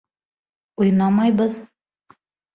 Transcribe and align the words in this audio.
Уйнамайбыҙ! 0.83 1.61